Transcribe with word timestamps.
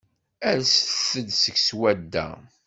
Alset-d 0.49 1.27
seg 1.41 1.55
swadda. 1.67 2.27